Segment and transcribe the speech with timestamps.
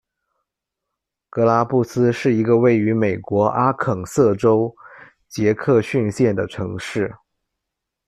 [1.29, 4.75] 格拉布斯是一个位于美国阿肯色州
[5.27, 7.13] 杰克逊县的城市。